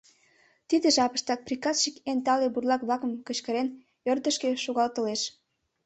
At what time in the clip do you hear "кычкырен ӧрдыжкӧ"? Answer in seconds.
3.27-4.49